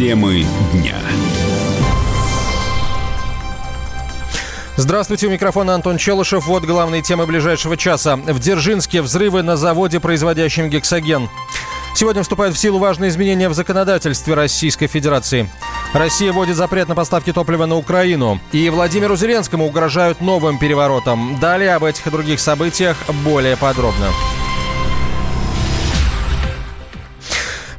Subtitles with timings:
[0.00, 0.96] Темы дня.
[4.76, 6.46] Здравствуйте, у микрофона Антон Челышев.
[6.46, 8.16] Вот главные темы ближайшего часа.
[8.16, 11.28] В Дзержинске взрывы на заводе, производящем гексоген.
[11.94, 15.50] Сегодня вступают в силу важные изменения в законодательстве Российской Федерации.
[15.92, 18.40] Россия вводит запрет на поставки топлива на Украину.
[18.52, 21.38] И Владимиру Зеленскому угрожают новым переворотом.
[21.40, 24.06] Далее об этих и других событиях более подробно.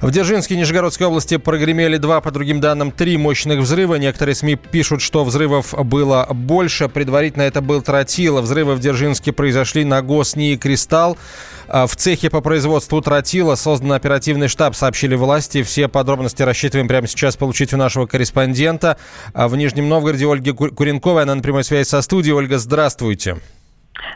[0.02, 3.96] В Дзержинске Нижегородской области прогремели два, по другим данным, три мощных взрыва.
[3.96, 6.90] Некоторые СМИ пишут, что взрывов было больше.
[6.90, 8.42] Предварительно это был тротил.
[8.42, 11.20] Взрывы в Дзержинске произошли на ГОСНИИ «Кристалл».
[11.68, 15.62] А, в цехе по производству тротила создан оперативный штаб, сообщили власти.
[15.62, 18.98] Все подробности рассчитываем прямо сейчас получить у нашего корреспондента
[19.36, 21.22] а, в Нижнем Новгороде Ольги Куренковой.
[21.22, 22.34] Она на прямой связи со студией.
[22.34, 23.38] Ольга, здравствуйте.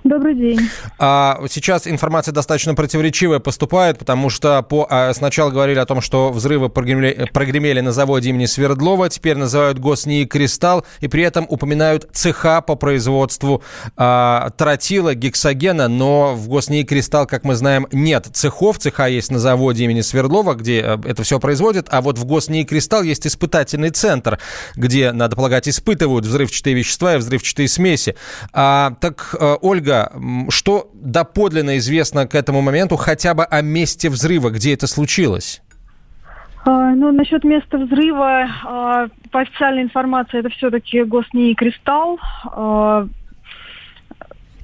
[0.04, 0.60] Добрый день.
[1.00, 6.32] А, сейчас информация достаточно противоречивая поступает, потому что по, а, сначала говорили о том, что
[6.32, 12.08] взрывы прогремели, прогремели на заводе имени Свердлова, теперь называют ГосНИИ «Кристалл», и при этом упоминают
[12.14, 13.64] цеха по производству
[13.98, 18.78] а, тротила, гексогена, но в ГосНИИ «Кристалл», как мы знаем, нет цехов.
[18.78, 22.66] Цеха есть на заводе имени Свердлова, где а, это все производят, а вот в ГосНИИ
[22.66, 24.40] «Кристалл» есть испытательный центр,
[24.76, 28.16] где, надо полагать, испытывают взрывчатые вещества и взрывчатые смеси.
[28.54, 30.10] А, так, а, Ольга,
[30.50, 35.62] что доподлинно известно к этому моменту хотя бы о месте взрыва, где это случилось?
[36.66, 42.20] А, ну, насчет места взрыва, а, по официальной информации, это все-таки Госнии Кристалл.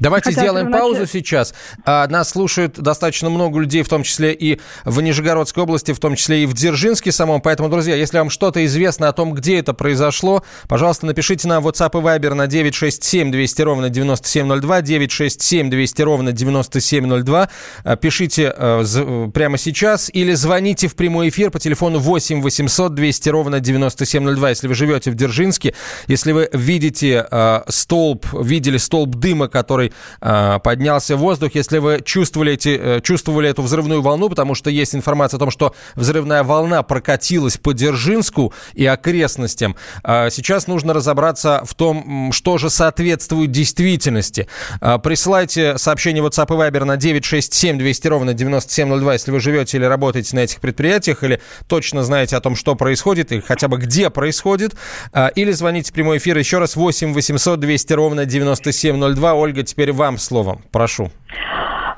[0.02, 1.54] А, Давайте Хотя сделаем паузу сейчас.
[1.86, 6.16] А, нас слушают достаточно много людей, в том числе и в Нижегородской области, в том
[6.16, 7.40] числе и в Дзержинске самом.
[7.40, 11.92] Поэтому, друзья, если вам что-то известно о том, где это произошло, пожалуйста, напишите на WhatsApp
[12.00, 17.50] и Viber на 967 200 ровно 9702, 967 200 ровно 9702.
[17.84, 23.30] А, пишите э, прямо сейчас или звоните в прямой эфир по телефону 8 800 200
[23.30, 25.76] ровно 9702, если вы живете в Дзержинске,
[26.08, 29.91] если вы видите э, столб, видели столб дыма, который
[30.22, 31.52] э, поднялся в воздух.
[31.54, 35.52] Если вы чувствовали, эти, э, чувствовали эту взрывную волну, потому что есть информация о том,
[35.52, 42.58] что взрывная волна прокатилась по Дзержинску и окрестностям, э, сейчас нужно разобраться в том, что
[42.58, 44.48] же соответствует действительности.
[44.82, 49.86] Э, присылайте сообщение WhatsApp и Viber на 967 200 ровно 9702, если вы живете или
[49.86, 54.10] работаете на этих предприятиях, или точно знаете о том, что происходит, и хотя бы где
[54.10, 54.73] происходит,
[55.14, 59.34] э, или звоните в прямой эфир еще раз 8 800 200 ровно 9702.
[59.34, 60.59] Ольга, теперь теперь вам словом.
[60.71, 61.09] Прошу.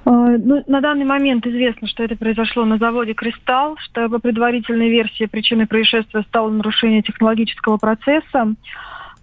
[0.05, 4.89] А, ну, на данный момент известно, что это произошло на заводе «Кристалл», что по предварительной
[4.89, 8.53] версии причиной происшествия стало нарушение технологического процесса,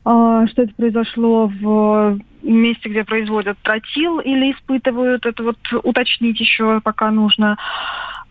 [0.04, 6.80] а, что это произошло в месте, где производят тротил или испытывают, это вот уточнить еще
[6.82, 7.56] пока нужно.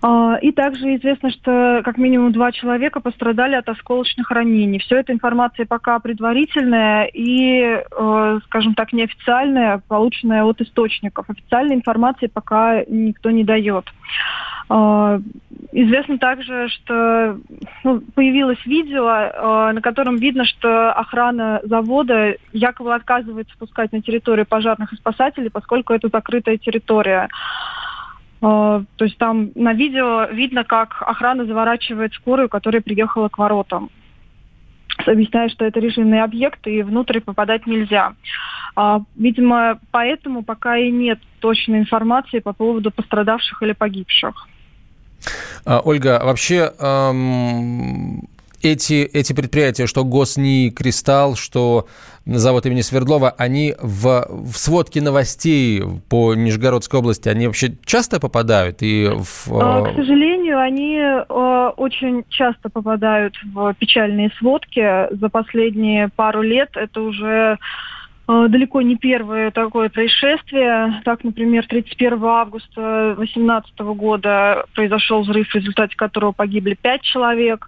[0.01, 4.79] А, и также известно, что как минимум два человека пострадали от осколочных ранений.
[4.79, 11.29] Все эта информация пока предварительная и, э, скажем так, неофициальная, полученная от источников.
[11.29, 13.85] Официальной информации пока никто не дает.
[14.69, 15.19] А,
[15.73, 17.37] известно также, что
[17.83, 24.45] ну, появилось видео, э, на котором видно, что охрана завода якобы отказывается спускать на территорию
[24.45, 27.27] пожарных и спасателей, поскольку это закрытая территория.
[28.41, 33.89] А, то есть там на видео видно, как охрана заворачивает скорую, которая приехала к воротам
[35.07, 38.13] объясняя, что это режимный объект и внутрь попадать нельзя.
[38.75, 44.47] А, видимо, поэтому пока и нет точной информации по поводу пострадавших или погибших.
[45.65, 48.27] А, Ольга, вообще эм,
[48.61, 51.87] эти, эти предприятия, что ГосНИ, Кристалл, что
[52.25, 58.77] завод имени Свердлова, они в, в сводке новостей по Нижегородской области, они вообще часто попадают?
[58.81, 59.47] И в...
[59.51, 65.13] А, к сожалению, они э, очень часто попадают в печальные сводки.
[65.15, 67.57] За последние пару лет это уже
[68.27, 71.01] э, далеко не первое такое происшествие.
[71.05, 77.67] Так, например, 31 августа 2018 года произошел взрыв, в результате которого погибли пять человек.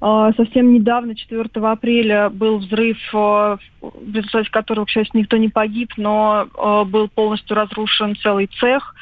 [0.00, 5.48] А, совсем недавно, 4 апреля, был взрыв, а, в результате которого, к счастью, никто не
[5.48, 8.94] погиб, но а, был полностью разрушен целый цех.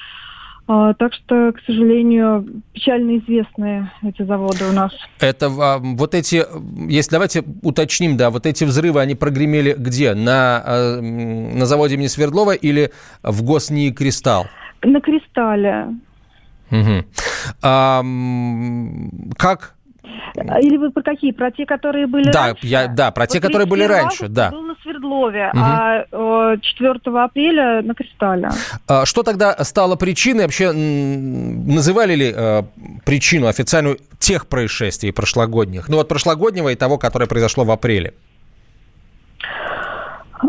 [0.67, 4.93] Так что, к сожалению, печально известные эти заводы у нас.
[5.19, 6.45] Это вот эти,
[6.91, 10.13] если давайте уточним, да, вот эти взрывы, они прогремели где?
[10.13, 12.91] На, на заводе имени Свердлова или
[13.23, 14.45] в Госнии Кристалл?
[14.83, 15.87] На Кристалле.
[16.71, 17.05] Угу.
[17.63, 18.03] А,
[19.39, 19.78] как
[20.63, 21.33] Или вы про какие?
[21.33, 22.67] Про те, которые были да, раньше?
[22.67, 24.51] Я, да, про вот те, которые были раньше, да.
[24.51, 25.61] был на Свердлове, угу.
[25.61, 28.51] а 4 апреля на Кристалле.
[28.87, 30.45] А, что тогда стало причиной?
[30.45, 32.63] Вообще называли ли э,
[33.05, 35.89] причину официальную тех происшествий прошлогодних?
[35.89, 38.15] Ну вот прошлогоднего и того, которое произошло в апреле.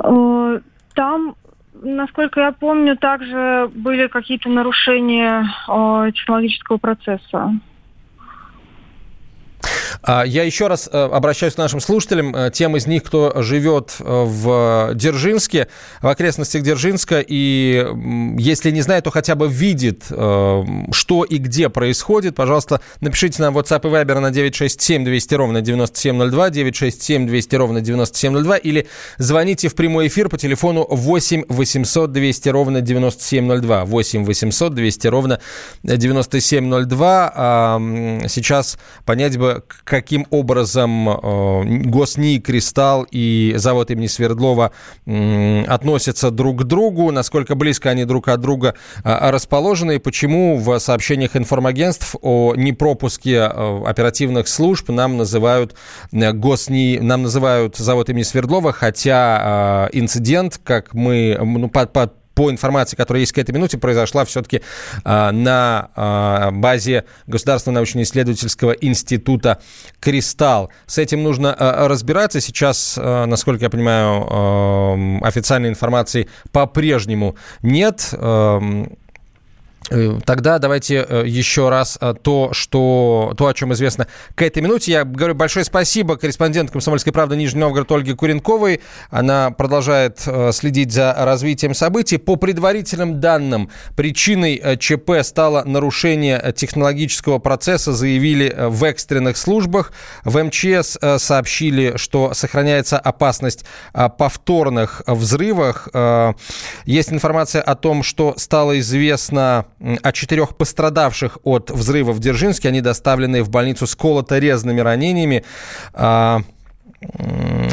[0.04, 0.60] Э,
[0.94, 1.36] там
[1.82, 7.54] насколько я помню, также были какие-то нарушения э, технологического процесса.
[10.12, 13.98] А, я еще раз э, обращаюсь к нашим слушателям, э, тем из них, кто живет
[14.00, 15.68] э, в Дзержинске,
[16.02, 17.86] в окрестностях Дзержинска, и
[18.40, 23.88] если не знает, то хотя бы видит, что и где происходит, пожалуйста, напишите нам WhatsApp
[23.88, 30.08] и Viber на 967 200 ровно 9702, 967 200 ровно 9702, или звоните в прямой
[30.08, 35.40] эфир по телефону 8 800 200 ровно 9702, 8 800 200 ровно
[35.84, 37.80] 9702.
[38.28, 39.64] Сейчас понять бы,
[40.02, 44.72] каким образом э, Госни, Кристалл и завод имени Свердлова
[45.68, 50.80] относятся друг к другу, насколько близко они друг от друга э, расположены, и почему в
[50.80, 55.76] сообщениях информагентств о непропуске э, оперативных служб нам называют
[56.12, 62.96] Госни, нам называют завод имени Свердлова, хотя инцидент, как мы ну, под, под по информации,
[62.96, 64.62] которая есть к этой минуте, произошла все-таки
[65.04, 69.60] а, на а, базе Государственного научно-исследовательского института
[70.00, 70.70] «Кристалл».
[70.86, 72.40] С этим нужно а, разбираться.
[72.40, 78.14] Сейчас, насколько я понимаю, официальной информации по-прежнему нет.
[80.26, 84.92] Тогда давайте э, еще раз э, то, что, то, о чем известно к этой минуте.
[84.92, 88.82] Я говорю большое спасибо корреспонденту «Комсомольской правды» Нижний Новгород Ольге Куренковой.
[89.10, 92.18] Она продолжает следить за развитием событий.
[92.18, 99.92] По предварительным данным, причиной ЧП стало нарушение технологического процесса, заявили в экстренных службах.
[100.24, 103.66] В МЧС сообщили, что сохраняется опасность
[104.18, 105.88] повторных взрывов.
[106.86, 112.70] Есть информация о том, что стало известно о четырех пострадавших от взрыва в Дзержинске.
[112.70, 115.44] Они доставлены в больницу с колото-резными ранениями.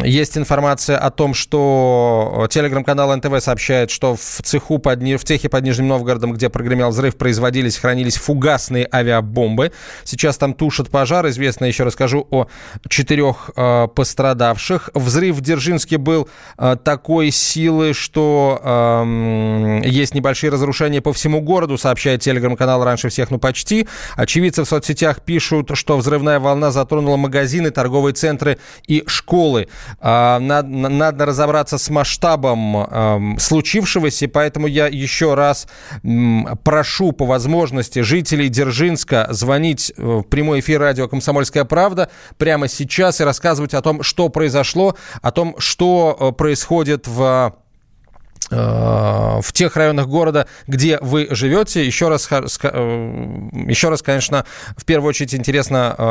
[0.04, 5.64] Есть информация о том, что телеграм-канал НТВ сообщает, что в цеху под, в цехе под
[5.64, 9.72] Нижним Новгородом, где прогремел взрыв, производились, хранились фугасные авиабомбы.
[10.04, 11.26] Сейчас там тушат пожар.
[11.28, 12.46] Известно, еще расскажу, о
[12.88, 14.90] четырех э, пострадавших.
[14.94, 21.78] Взрыв в Дзержинске был э, такой силы, что э, есть небольшие разрушения по всему городу,
[21.78, 23.88] сообщает телеграм-канал раньше всех, ну почти.
[24.14, 29.68] Очевидцы в соцсетях пишут, что взрывная волна затронула магазины, торговые центры и школы.
[30.00, 35.66] А, надо, надо разобраться с масштабом случившегося, поэтому я еще раз
[36.64, 43.24] прошу по возможности жителей Дзержинска звонить в прямой эфир радио «Комсомольская правда» прямо сейчас и
[43.24, 47.50] рассказывать о том, что произошло, о том, что э, происходит в Э,
[48.48, 51.84] в тех районах города, где вы живете.
[51.84, 52.38] Еще раз, э,
[53.66, 54.46] еще раз, конечно,
[54.76, 56.02] в первую очередь интересна э,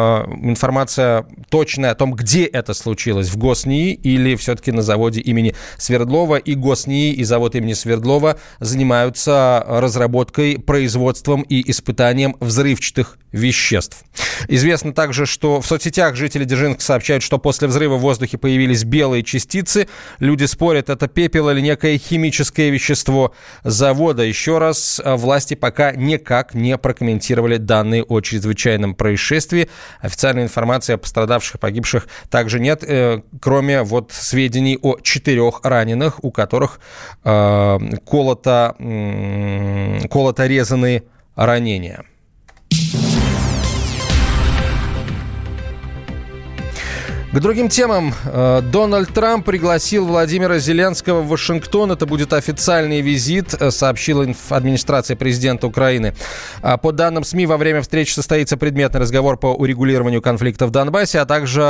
[0.42, 6.36] информация точная о том, где это случилось, в ГосНИИ или все-таки на заводе имени Свердлова.
[6.36, 14.03] И ГосНИИ, и завод имени Свердлова занимаются разработкой, производством и испытанием взрывчатых веществ.
[14.47, 19.23] Известно также, что в соцсетях жители Дзержинска сообщают, что после взрыва в воздухе появились белые
[19.23, 19.87] частицы.
[20.19, 23.33] Люди спорят, это пепел или некое химическое вещество
[23.63, 24.23] завода.
[24.23, 29.69] Еще раз, э, власти пока никак не прокомментировали данные о чрезвычайном происшествии.
[29.99, 36.31] Официальной информации о пострадавших, погибших также нет, э, кроме вот сведений о четырех раненых, у
[36.31, 36.80] которых
[37.25, 41.04] э, колото, э, колото резанные
[41.35, 42.06] ранения.
[47.35, 48.13] К другим темам.
[48.23, 51.92] Э, Дональд Трамп пригласил Владимира Зеленского в Вашингтон.
[51.92, 56.15] Это будет официальный визит, э, сообщила администрация президента Украины.
[56.61, 61.19] А по данным СМИ, во время встречи состоится предметный разговор по урегулированию конфликта в Донбассе,
[61.19, 61.61] а также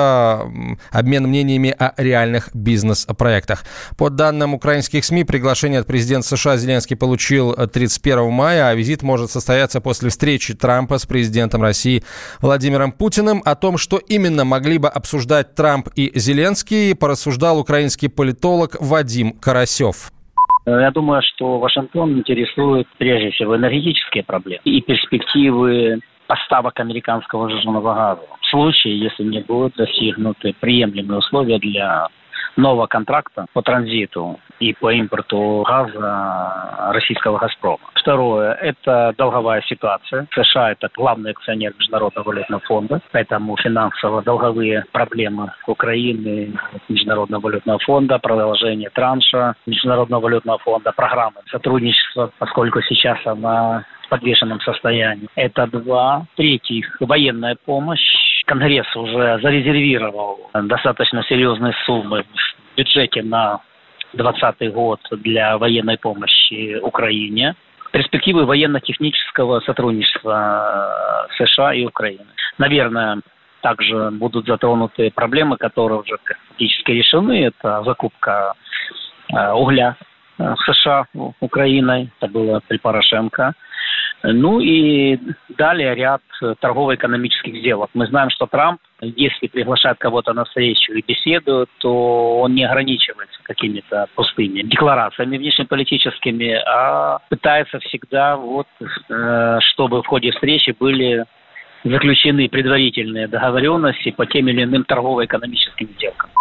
[0.92, 3.66] обмен мнениями о реальных бизнес-проектах.
[3.98, 9.32] По данным украинских СМИ, приглашение от президента США Зеленский получил 31 мая, а визит может
[9.32, 12.04] состояться после встречи Трампа с президентом России
[12.40, 13.42] Владимиром Путиным.
[13.44, 20.12] О том, что именно могли бы обсуждать Трамп и Зеленский, порассуждал украинский политолог Вадим Карасев.
[20.66, 28.22] Я думаю, что Вашингтон интересует прежде всего энергетические проблемы и перспективы поставок американского жженого газа.
[28.42, 32.08] В случае, если не будут достигнуты приемлемые условия для
[32.56, 37.80] нового контракта по транзиту и по импорту газа российского «Газпрома».
[37.96, 40.28] Второе– это долговая ситуация.
[40.34, 46.54] США– это главный акционер Международного валютного фонда, поэтому финансово-долговые проблемы Украины,
[46.88, 54.60] Международного валютного фонда, продолжение транша Международного валютного фонда, программы сотрудничества, поскольку сейчас она в подвешенном
[54.62, 55.28] состоянии.
[55.36, 56.26] Это два.
[56.36, 58.44] Третий– военная помощь.
[58.46, 63.62] Конгресс уже зарезервировал достаточно серьезные суммы в бюджете на
[64.14, 67.56] 2020 год для военной помощи Украине.
[67.92, 72.28] Перспективы военно-технического сотрудничества США и Украины.
[72.58, 73.22] Наверное,
[73.62, 77.46] также будут затронуты проблемы, которые уже практически решены.
[77.46, 78.54] Это закупка
[79.34, 79.96] э, угля
[80.38, 81.08] э, США
[81.40, 82.12] Украиной.
[82.20, 83.54] Это было при Порошенко.
[84.34, 86.22] Ну и далее ряд
[86.60, 87.90] торгово-экономических сделок.
[87.94, 93.40] Мы знаем, что Трамп, если приглашает кого-то на встречу и беседует, то он не ограничивается
[93.44, 98.68] какими-то пустыми декларациями внешнеполитическими, а пытается всегда, вот,
[99.10, 101.26] э, чтобы в ходе встречи были
[101.84, 106.32] заключены предварительные договоренности по тем или иным торгово-экономическим сделкам.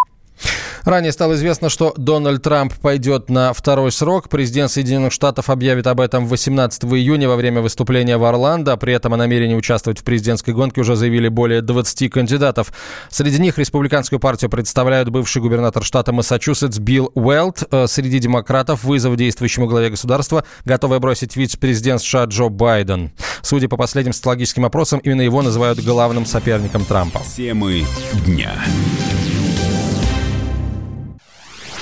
[0.85, 4.29] Ранее стало известно, что Дональд Трамп пойдет на второй срок.
[4.29, 8.77] Президент Соединенных Штатов объявит об этом 18 июня во время выступления в Орландо.
[8.77, 12.73] При этом о намерении участвовать в президентской гонке уже заявили более 20 кандидатов.
[13.09, 17.65] Среди них республиканскую партию представляют бывший губернатор штата Массачусетс Билл Уэлт.
[17.71, 23.13] Э, среди демократов вызов действующему главе государства готовый бросить вице-президент США Джо Байден.
[23.41, 27.23] Судя по последним социологическим опросам, именно его называют главным соперником Трампа.
[27.35, 27.85] Темы
[28.27, 28.53] дня.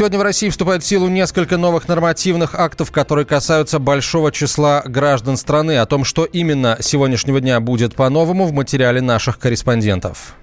[0.00, 5.36] Сегодня в России вступает в силу несколько новых нормативных актов, которые касаются большого числа граждан
[5.36, 5.76] страны.
[5.76, 10.36] О том, что именно сегодняшнего дня будет по-новому в материале наших корреспондентов.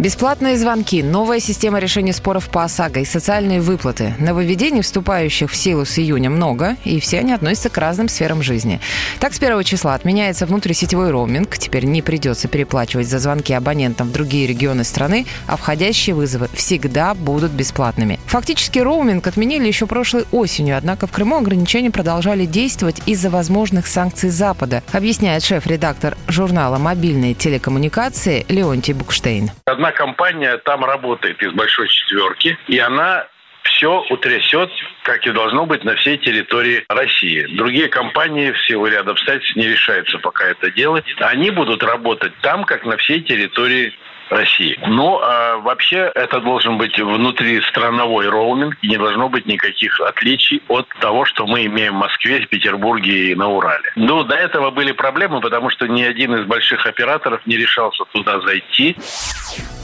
[0.00, 4.14] Бесплатные звонки, новая система решения споров по ОСАГО и социальные выплаты.
[4.18, 8.80] Нововведений, вступающих в силу с июня, много, и все они относятся к разным сферам жизни.
[9.18, 11.58] Так, с первого числа отменяется внутрисетевой роуминг.
[11.58, 17.12] Теперь не придется переплачивать за звонки абонентам в другие регионы страны, а входящие вызовы всегда
[17.12, 18.18] будут бесплатными.
[18.24, 24.30] Фактически роуминг отменили еще прошлой осенью, однако в Крыму ограничения продолжали действовать из-за возможных санкций
[24.30, 29.50] Запада, объясняет шеф-редактор журнала «Мобильные телекоммуникации» Леонтий Букштейн.
[29.66, 33.26] Одна компания там работает из большой четверки, и она
[33.62, 34.70] все утрясет,
[35.02, 37.46] как и должно быть, на всей территории России.
[37.56, 41.04] Другие компании в силу ряда обстоятельств не решаются пока это делать.
[41.18, 43.92] Они будут работать там, как на всей территории
[44.30, 44.78] России.
[44.86, 50.88] Но а, вообще это должен быть внутристрановой роуминг, и не должно быть никаких отличий от
[51.00, 53.90] того, что мы имеем в Москве, в Петербурге и на Урале.
[53.96, 58.40] Но до этого были проблемы, потому что ни один из больших операторов не решался туда
[58.40, 58.96] зайти.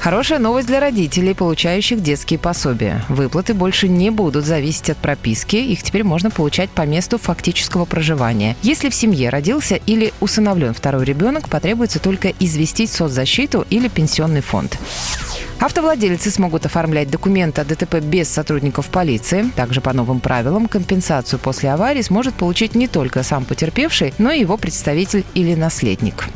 [0.07, 3.05] Хорошая новость для родителей, получающих детские пособия.
[3.09, 8.55] Выплаты больше не будут зависеть от прописки, их теперь можно получать по месту фактического проживания.
[8.63, 14.79] Если в семье родился или усыновлен второй ребенок, потребуется только известить соцзащиту или пенсионный фонд.
[15.59, 19.51] Автовладельцы смогут оформлять документы о ДТП без сотрудников полиции.
[19.57, 24.39] Также по новым правилам компенсацию после аварии сможет получить не только сам потерпевший, но и
[24.39, 26.29] его представитель или наследник.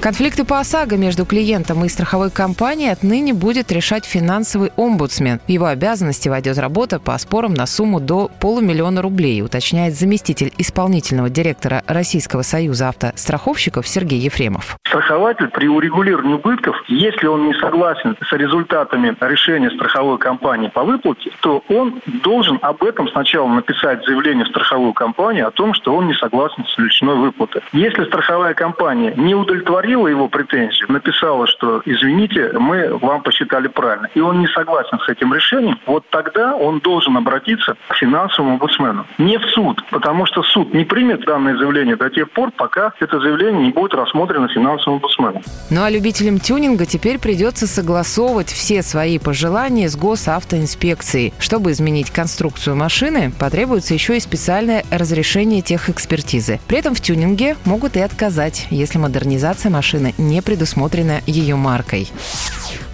[0.00, 5.40] Конфликты по ОСАГО между клиентом и страховой компанией отныне будет решать финансовый омбудсмен.
[5.46, 11.28] В его обязанности войдет работа по спорам на сумму до полумиллиона рублей, уточняет заместитель исполнительного
[11.28, 14.78] директора Российского союза автостраховщиков Сергей Ефремов.
[14.86, 21.30] Страхователь при урегулировании убытков, если он не согласен с результатами решения страховой компании по выплате,
[21.42, 26.06] то он должен об этом сначала написать заявление в страховую компанию о том, что он
[26.06, 27.60] не согласен с величиной выплаты.
[27.74, 34.08] Если страховая компания не удовлетворит удовлетворила его претензию, написала, что извините, мы вам посчитали правильно,
[34.14, 39.06] и он не согласен с этим решением, вот тогда он должен обратиться к финансовому омбудсмену.
[39.18, 43.20] Не в суд, потому что суд не примет данное заявление до тех пор, пока это
[43.20, 45.42] заявление не будет рассмотрено финансовым омбудсменом.
[45.70, 51.32] Ну а любителям тюнинга теперь придется согласовывать все свои пожелания с госавтоинспекцией.
[51.38, 56.60] Чтобы изменить конструкцию машины, потребуется еще и специальное разрешение техэкспертизы.
[56.68, 59.79] При этом в тюнинге могут и отказать, если модернизация машины
[60.18, 62.10] не предусмотрена ее маркой.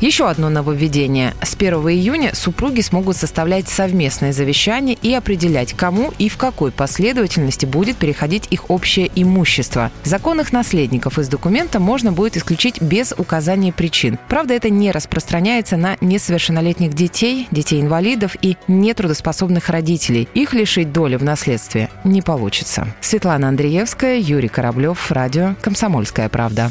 [0.00, 1.34] Еще одно нововведение.
[1.42, 7.64] С 1 июня супруги смогут составлять совместное завещание и определять, кому и в какой последовательности
[7.64, 9.90] будет переходить их общее имущество.
[10.04, 14.18] Законных наследников из документа можно будет исключить без указания причин.
[14.28, 20.28] Правда, это не распространяется на несовершеннолетних детей, детей-инвалидов и нетрудоспособных родителей.
[20.34, 22.86] Их лишить доли в наследстве не получится.
[23.00, 26.70] Светлана Андреевская, Юрий Кораблев, радио «Комсомольская правда».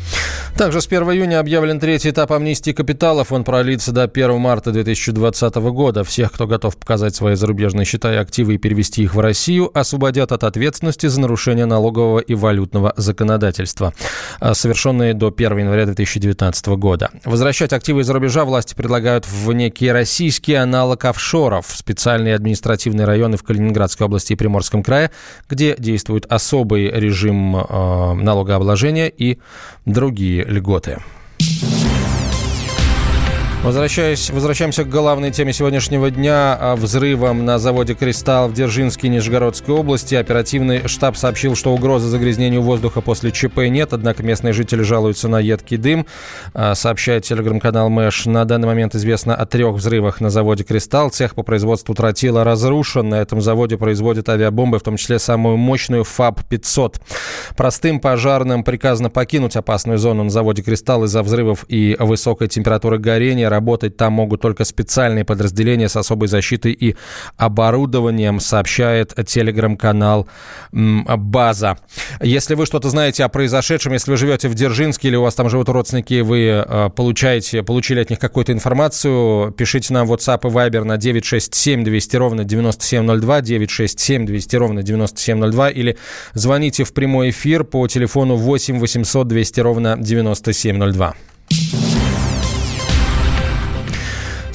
[0.57, 3.31] Также с 1 июня объявлен третий этап амнистии капиталов.
[3.31, 6.03] Он продлится до 1 марта 2020 года.
[6.03, 10.31] Всех, кто готов показать свои зарубежные счета и активы и перевести их в Россию, освободят
[10.31, 13.93] от ответственности за нарушение налогового и валютного законодательства,
[14.39, 17.09] а, совершенные до 1 января 2019 года.
[17.25, 23.43] Возвращать активы из-за рубежа власти предлагают в некий российский аналог офшоров, специальные административные районы в
[23.43, 25.11] Калининградской области и Приморском крае,
[25.49, 29.39] где действует особый режим э, налогообложения и
[30.01, 30.97] другие льготы.
[33.63, 36.57] Возвращаясь, возвращаемся к главной теме сегодняшнего дня.
[36.59, 40.15] А, взрывом на заводе «Кристалл» в Дзержинске, Нижегородской области.
[40.15, 45.39] Оперативный штаб сообщил, что угрозы загрязнению воздуха после ЧП нет, однако местные жители жалуются на
[45.39, 46.07] едкий дым.
[46.55, 48.25] А, сообщает телеграм-канал Мэш.
[48.25, 51.11] На данный момент известно о трех взрывах на заводе «Кристалл».
[51.11, 53.09] Цех по производству тротила разрушен.
[53.09, 56.95] На этом заводе производят авиабомбы, в том числе самую мощную ФАБ-500.
[57.55, 63.50] Простым пожарным приказано покинуть опасную зону на заводе «Кристалл» из-за взрывов и высокой температуры горения
[63.51, 66.95] работать там могут только специальные подразделения с особой защитой и
[67.37, 70.27] оборудованием, сообщает телеграм-канал
[70.71, 71.77] «База».
[72.21, 75.49] Если вы что-то знаете о произошедшем, если вы живете в Дзержинске или у вас там
[75.49, 80.51] живут родственники, вы э, получаете, получили от них какую-то информацию, пишите нам в WhatsApp и
[80.51, 85.97] Viber на 967 200 ровно 9702, 967 200 ровно 9702 или
[86.33, 91.15] звоните в прямой эфир по телефону 8 800 200 ровно 9702.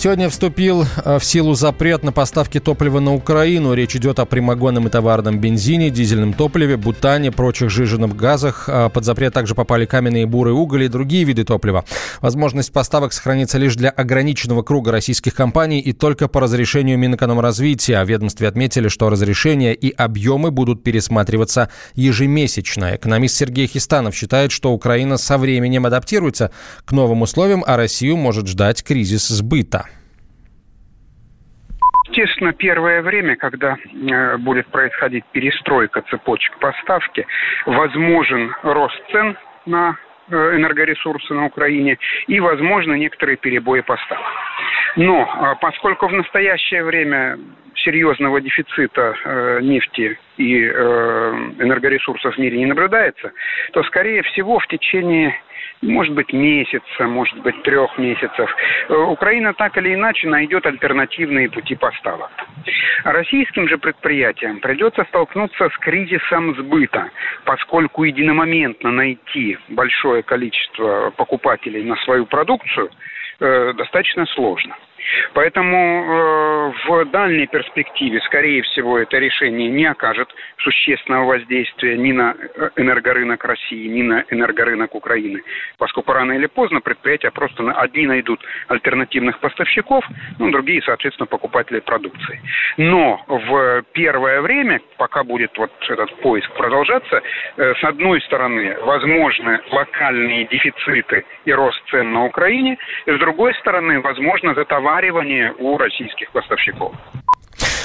[0.07, 3.75] Сегодня вступил э, в силу запрет на поставки топлива на Украину.
[3.75, 8.69] Речь идет о прямогонном и товарном бензине, дизельном топливе, бутане, прочих жиженных газах.
[8.69, 11.85] А под запрет также попали каменные буры, уголь и другие виды топлива.
[12.21, 18.05] Возможность поставок сохранится лишь для ограниченного круга российских компаний и только по разрешению Минэкономразвития.
[18.05, 22.95] В ведомстве отметили, что разрешения и объемы будут пересматриваться ежемесячно.
[22.95, 26.53] Экономист Сергей Хистанов считает, что Украина со временем адаптируется
[26.85, 29.87] к новым условиям, а Россию может ждать кризис сбыта
[32.09, 37.27] естественно, первое время, когда э, будет происходить перестройка цепочек поставки,
[37.67, 39.97] возможен рост цен на
[40.29, 44.27] э, энергоресурсы на Украине и, возможно, некоторые перебои поставок.
[44.97, 47.39] Но э, поскольку в настоящее время
[47.87, 50.71] серьезного дефицита э, нефти и э,
[51.61, 53.33] энергоресурсов в мире не наблюдается,
[53.73, 55.35] то, скорее всего, в течение
[55.83, 58.51] может быть, месяца, может быть, трех месяцев,
[58.89, 62.31] э, Украина так или иначе найдет альтернативные пути поставок.
[63.05, 67.11] Российским же предприятиям придется столкнуться с кризисом сбыта,
[67.45, 72.91] поскольку единомоментно найти большое количество покупателей на свою продукцию
[73.41, 74.77] э, достаточно сложно.
[75.35, 82.35] Поэтому э, в дальней перспективе, скорее всего, это решение не окажет существенного воздействия ни на
[82.35, 85.43] э, энергорынок России, ни на энергорынок Украины,
[85.79, 90.05] поскольку рано или поздно предприятия просто одни найдут альтернативных поставщиков,
[90.39, 92.41] ну, другие, соответственно, покупатели продукции.
[92.77, 97.23] Но в первое время, пока будет вот этот поиск продолжаться,
[97.57, 103.55] э, с одной стороны, возможны локальные дефициты и рост цен на Украине, и с другой
[103.55, 106.93] стороны, возможно, затоваривание оспаривание у российских поставщиков.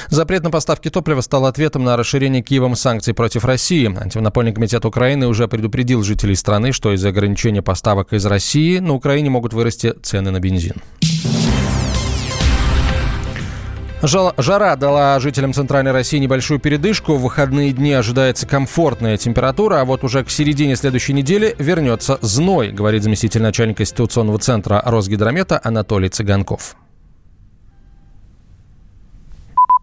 [0.08, 3.86] Запрет на поставки топлива стал ответом на расширение Киевом санкций против России.
[3.86, 9.30] Антимонопольный комитет Украины уже предупредил жителей страны, что из-за ограничения поставок из России на Украине
[9.30, 10.76] могут вырасти цены на бензин.
[14.04, 17.16] Жара дала жителям Центральной России небольшую передышку.
[17.16, 22.72] В выходные дни ожидается комфортная температура, а вот уже к середине следующей недели вернется зной,
[22.72, 26.76] говорит заместитель начальника Институционного центра Росгидромета Анатолий Цыганков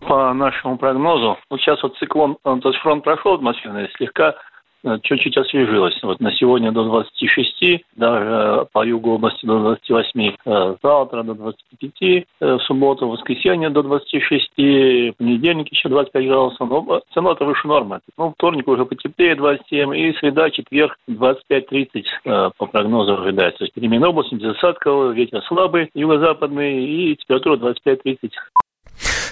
[0.08, 4.36] по нашему прогнозу, вот сейчас вот циклон, то есть фронт прошел атмосферный, слегка
[4.82, 6.02] э, чуть-чуть освежилось.
[6.02, 11.34] Вот на сегодня до 26, даже э, по югу области до 28, э, завтра до
[11.34, 16.70] 25, в субботу, в воскресенье до 26, в понедельник еще 25 градусов.
[16.70, 18.00] Но цена-то выше нормы.
[18.16, 23.58] Ну, вторник уже потеплее 27, и среда, четверг 25-30 по прогнозу ожидается.
[23.58, 24.56] То есть переменная область без
[25.14, 28.30] ветер слабый, юго-западный, и температура 25-30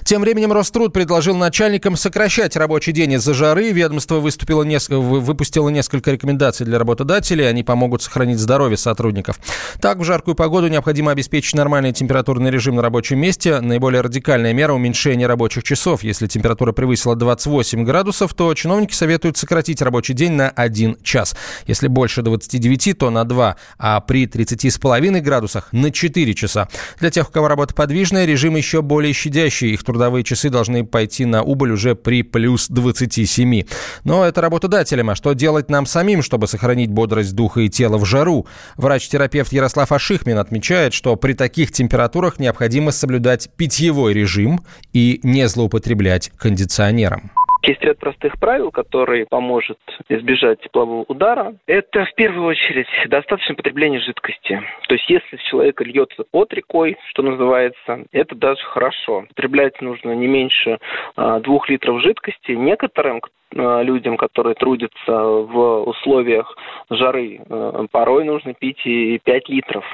[0.07, 3.73] Тем временем Роструд предложил начальникам сокращать рабочий день из-за жары.
[3.73, 7.49] Ведомство выступило несколько, выпустило несколько рекомендаций для работодателей.
[7.49, 9.41] Они помогут сохранить здоровье сотрудников.
[9.81, 13.59] Так, в жаркую погоду необходимо обеспечить нормальный температурный режим на рабочем месте.
[13.61, 16.05] Наиболее радикальная мера– уменьшение рабочих часов.
[16.05, 21.35] Если температура превысила 28 градусов, то чиновники советуют сократить рабочий день на 1 час.
[21.67, 26.69] Если больше 29, то на 2, а при 30,5 градусах на 4 часа.
[27.01, 29.73] Для тех, у кого работа подвижная, режим еще более щадящий.
[29.73, 33.63] Их трудовые часы должны пойти на убыль уже при плюс 27.
[34.05, 35.09] Но это работодателям.
[35.09, 38.47] А что делать нам самим, чтобы сохранить бодрость духа и тела в жару?
[38.77, 44.61] Врач-терапевт Ярослав Ашихмин отмечает, что при таких температурах необходимо соблюдать питьевой режим
[44.93, 47.31] и не злоупотреблять кондиционером.
[47.63, 51.55] Есть ряд простых правил, который поможет избежать теплового удара.
[51.67, 54.63] Это в первую очередь достаточное потребление жидкости.
[54.89, 59.25] То есть если с человека льется под рекой, что называется, это даже хорошо.
[59.29, 60.79] Потреблять нужно не меньше
[61.17, 62.53] а, двух литров жидкости.
[62.53, 63.21] Некоторым
[63.55, 66.57] а, людям, которые трудятся в условиях
[66.91, 69.85] жары, а, порой нужно пить и 5 литров.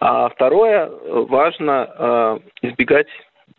[0.00, 3.08] А второе, важно избегать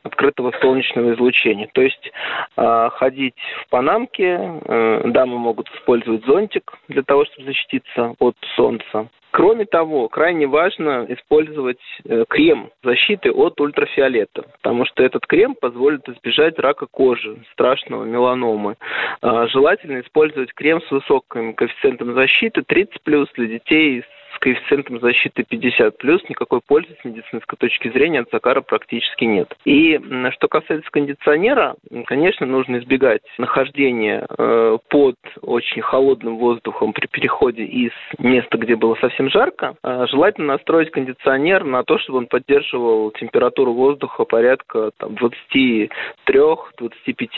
[0.04, 1.70] открытого солнечного излучения.
[1.74, 2.12] То есть
[2.58, 3.36] э, ходить
[3.66, 9.10] в панамке, э, дамы могут использовать зонтик для того, чтобы защититься от солнца.
[9.32, 16.08] Кроме того, крайне важно использовать э, крем защиты от ультрафиолета, потому что этот крем позволит
[16.10, 18.76] избежать рака кожи, страшного меланомы.
[19.22, 22.88] Э, желательно использовать крем с высоким коэффициентом защиты 30+,
[23.36, 28.30] для детей с с коэффициентом защиты 50 плюс никакой пользы с медицинской точки зрения от
[28.32, 29.54] Закара практически нет.
[29.66, 30.00] И
[30.32, 31.76] что касается кондиционера,
[32.06, 38.96] конечно, нужно избегать нахождения э, под очень холодным воздухом при переходе из места, где было
[38.96, 39.76] совсем жарко.
[39.84, 45.90] Э, желательно настроить кондиционер на то, чтобы он поддерживал температуру воздуха порядка 23-25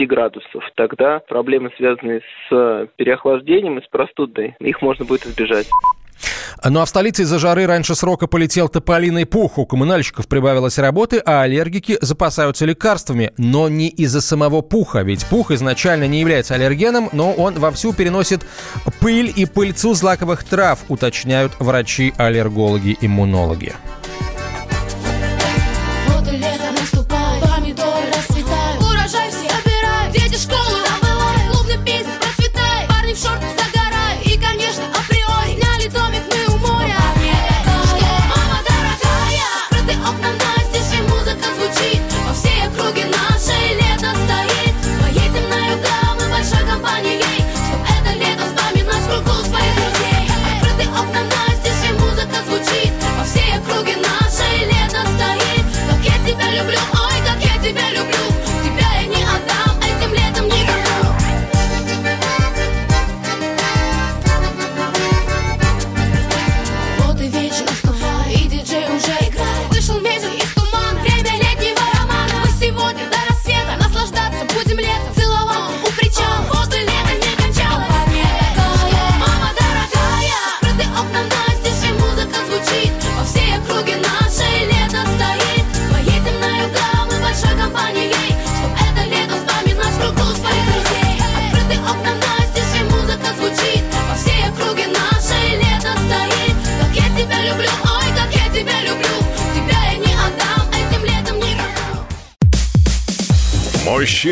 [0.05, 0.69] градусов.
[0.75, 5.67] Тогда проблемы, связанные с переохлаждением и с простудой, их можно будет избежать.
[6.63, 9.57] Ну а в столице из-за жары раньше срока полетел тополиный пух.
[9.57, 13.31] У коммунальщиков прибавилось работы, а аллергики запасаются лекарствами.
[13.37, 15.01] Но не из-за самого пуха.
[15.01, 18.45] Ведь пух изначально не является аллергеном, но он вовсю переносит
[18.99, 23.73] пыль и пыльцу злаковых трав, уточняют врачи-аллергологи-иммунологи.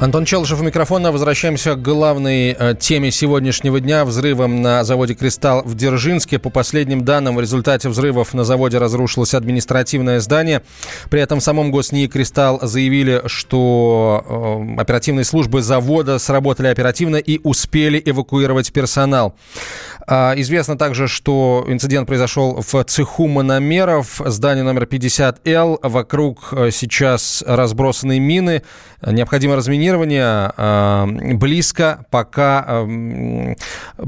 [0.00, 1.10] Антон Челышев у микрофона.
[1.10, 4.04] Возвращаемся к главной э, теме сегодняшнего дня.
[4.04, 6.38] Взрывом на заводе «Кристалл» в Дзержинске.
[6.38, 10.62] По последним данным, в результате взрывов на заводе разрушилось административное здание.
[11.10, 14.24] При этом в самом ГосНИИ «Кристалл» заявили, что
[14.76, 19.34] э, оперативные службы завода сработали оперативно и успели эвакуировать персонал.
[20.06, 25.80] А, известно также, что инцидент произошел в цеху мономеров, здание номер 50Л.
[25.82, 28.62] Вокруг э, сейчас разбросаны мины.
[29.04, 29.87] Необходимо разминирование.
[30.56, 32.86] А, близко пока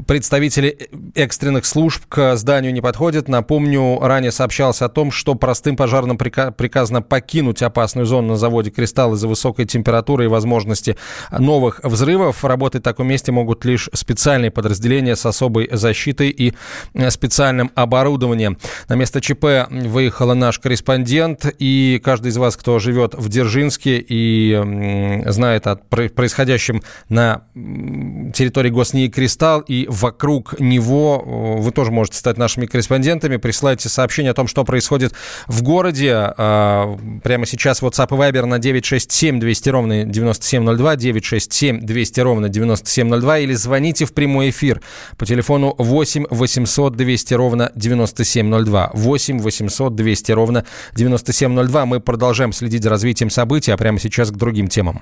[0.07, 3.27] представители экстренных служб к зданию не подходят.
[3.27, 9.13] Напомню, ранее сообщалось о том, что простым пожарным приказано покинуть опасную зону на заводе «Кристалл»
[9.15, 10.97] из-за высокой температуры и возможности
[11.31, 12.43] новых взрывов.
[12.43, 16.53] Работать в таком месте могут лишь специальные подразделения с особой защитой и
[16.93, 18.57] э, специальным оборудованием.
[18.87, 25.21] На место ЧП выехал наш корреспондент, и каждый из вас, кто живет в Дзержинске и
[25.27, 27.43] знает о происходящем на
[28.33, 33.37] территории госнии «Кристалл» и вокруг него, вы тоже можете стать нашими корреспондентами.
[33.37, 35.13] Присылайте сообщение о том, что происходит
[35.47, 36.13] в городе.
[36.15, 43.39] А, прямо сейчас WhatsApp и Viber на 967 200 ровно 9702, 967 200 ровно 9702
[43.39, 44.81] или звоните в прямой эфир
[45.17, 48.91] по телефону 8 800 200 ровно 9702.
[48.93, 51.85] 8 800 200 ровно 9702.
[51.85, 55.01] Мы продолжаем следить за развитием событий, а прямо сейчас к другим темам.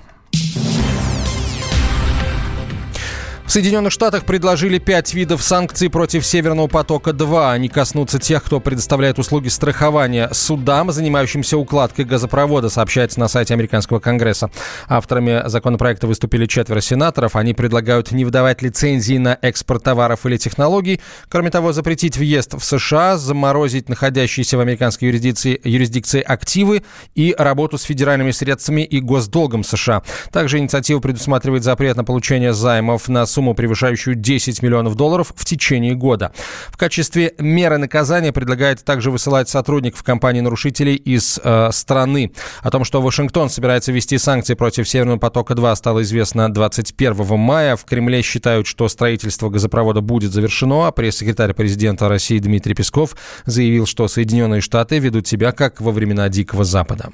[3.49, 7.51] В Соединенных Штатах предложили пять видов санкций против Северного потока-2.
[7.51, 13.99] Они коснутся тех, кто предоставляет услуги страхования судам, занимающимся укладкой газопровода, сообщается на сайте Американского
[13.99, 14.51] Конгресса.
[14.87, 17.35] Авторами законопроекта выступили четверо сенаторов.
[17.35, 21.01] Они предлагают не выдавать лицензии на экспорт товаров или технологий.
[21.27, 26.83] Кроме того, запретить въезд в США, заморозить находящиеся в американской юрисдикции, юрисдикции активы
[27.15, 30.03] и работу с федеральными средствами и госдолгом США.
[30.31, 35.45] Также инициатива предусматривает запрет на получение займов на сумму сумму, превышающую 10 миллионов долларов в
[35.45, 36.33] течение года.
[36.69, 42.33] В качестве меры наказания предлагает также высылать сотрудников компании-нарушителей из э, страны.
[42.61, 47.77] О том, что Вашингтон собирается ввести санкции против Северного потока-2, стало известно 21 мая.
[47.77, 53.85] В Кремле считают, что строительство газопровода будет завершено, а пресс-секретарь президента России Дмитрий Песков заявил,
[53.85, 57.11] что Соединенные Штаты ведут себя как во времена Дикого Запада.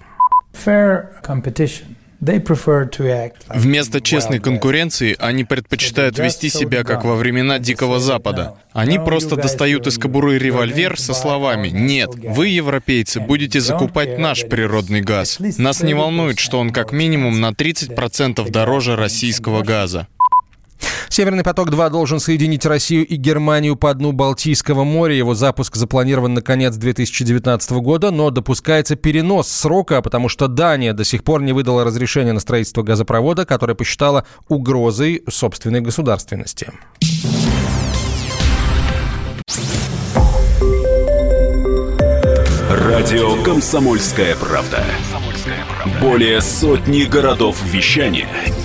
[0.66, 1.86] Fair competition
[3.50, 8.56] Вместо честной конкуренции они предпочитают вести себя как во времена Дикого Запада.
[8.74, 15.02] Они просто достают из кобуры револьвер со словами «Нет, вы, европейцы, будете закупать наш природный
[15.02, 15.38] газ.
[15.58, 20.08] Нас не волнует, что он как минимум на 30% дороже российского газа».
[21.10, 25.16] Северный поток-2 должен соединить Россию и Германию по дну Балтийского моря.
[25.16, 31.04] Его запуск запланирован на конец 2019 года, но допускается перенос срока, потому что Дания до
[31.04, 36.72] сих пор не выдала разрешение на строительство газопровода, которое посчитала угрозой собственной государственности.
[42.70, 44.84] Радио «Комсомольская правда».
[46.02, 48.28] Более сотни городов вещания–